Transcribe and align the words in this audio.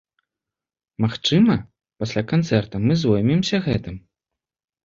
Магчыма, 1.03 1.53
пасля 2.05 2.23
канцэрта 2.31 2.75
мы 2.87 2.93
зоймемся 3.03 3.57
гэтым. 3.67 3.95